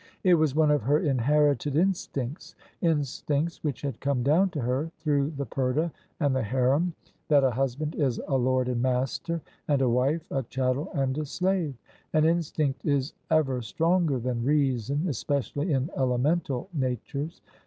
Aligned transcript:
It 0.23 0.33
was 0.33 0.55
one 0.55 0.71
of 0.71 0.81
her 0.81 0.97
inherited 0.97 1.75
instincts— 1.75 2.55
instincts 2.91 3.63
which 3.63 3.83
had 3.83 3.99
come 3.99 4.23
down 4.23 4.49
to 4.49 4.61
her 4.61 4.89
through 4.97 5.29
the 5.37 5.45
purdah 5.45 5.91
and 6.19 6.35
the 6.35 6.41
harem— 6.41 6.95
that 7.29 7.43
a 7.43 7.51
husband 7.51 7.93
is 7.93 8.19
a 8.27 8.35
lord 8.35 8.67
and 8.67 8.81
master, 8.81 9.41
and 9.67 9.79
a 9.79 9.87
wife 9.89 10.25
a 10.31 10.41
chattel 10.41 10.89
and 10.95 11.19
a 11.19 11.25
slave: 11.27 11.75
and 12.13 12.25
Instinct 12.25 12.83
is 12.83 13.13
ever 13.29 13.61
stronger 13.61 14.17
than 14.17 14.43
reason, 14.43 15.05
especially 15.07 15.71
in 15.71 15.91
elemental 15.95 16.67
natures. 16.73 17.43